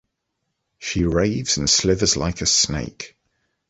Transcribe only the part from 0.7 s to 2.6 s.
She raves and slithers like a